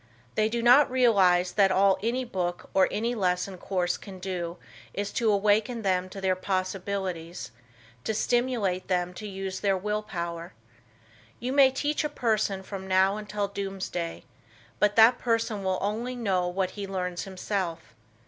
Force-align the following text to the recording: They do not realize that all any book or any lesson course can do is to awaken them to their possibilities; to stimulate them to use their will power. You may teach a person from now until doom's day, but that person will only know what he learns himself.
They 0.33 0.49
do 0.49 0.63
not 0.63 0.89
realize 0.89 1.51
that 1.51 1.71
all 1.71 1.99
any 2.01 2.25
book 2.25 2.71
or 2.73 2.87
any 2.89 3.13
lesson 3.13 3.59
course 3.59 3.97
can 3.97 4.17
do 4.17 4.57
is 4.95 5.11
to 5.11 5.31
awaken 5.31 5.83
them 5.83 6.09
to 6.09 6.19
their 6.19 6.35
possibilities; 6.35 7.51
to 8.05 8.15
stimulate 8.15 8.87
them 8.87 9.13
to 9.13 9.27
use 9.27 9.59
their 9.59 9.77
will 9.77 10.01
power. 10.01 10.53
You 11.39 11.53
may 11.53 11.69
teach 11.69 12.03
a 12.03 12.09
person 12.09 12.63
from 12.63 12.87
now 12.87 13.17
until 13.17 13.47
doom's 13.47 13.89
day, 13.89 14.23
but 14.79 14.95
that 14.95 15.19
person 15.19 15.63
will 15.63 15.77
only 15.81 16.15
know 16.15 16.47
what 16.47 16.71
he 16.71 16.87
learns 16.87 17.25
himself. 17.25 17.93